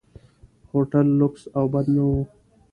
هوټل 0.71 1.07
لکس 1.19 1.43
او 1.57 1.65
بد 1.73 1.85
نه 1.95 2.03
و. 2.09 2.13